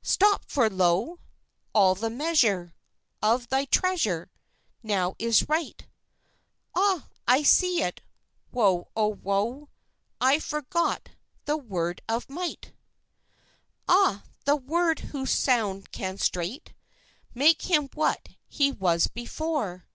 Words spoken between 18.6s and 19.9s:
was before!